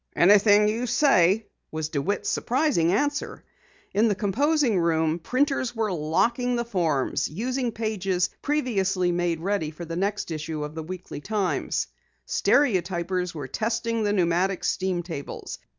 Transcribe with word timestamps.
"Anything 0.15 0.67
you 0.67 0.87
say," 0.87 1.45
was 1.71 1.89
DeWitt's 1.89 2.27
surprising 2.27 2.91
answer. 2.91 3.43
In 3.93 4.07
the 4.07 4.15
composing 4.15 4.79
room, 4.79 5.19
printers 5.19 5.75
were 5.75 5.93
locking 5.93 6.55
the 6.55 6.65
forms, 6.65 7.29
using 7.29 7.71
pages 7.71 8.31
previously 8.41 9.11
made 9.11 9.41
ready 9.41 9.69
for 9.69 9.85
the 9.85 9.95
next 9.95 10.31
issue 10.31 10.63
of 10.63 10.73
the 10.73 10.81
Weekly 10.81 11.21
Times. 11.21 11.85
Stereotypers 12.27 13.35
were 13.35 13.47
testing 13.47 14.01
the 14.01 14.11
pneumatic 14.11 14.63
steam 14.63 15.03
tables. 15.03 15.59